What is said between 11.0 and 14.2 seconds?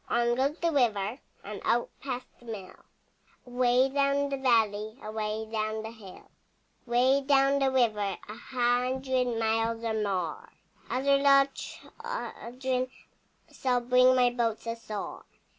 little children Shall bring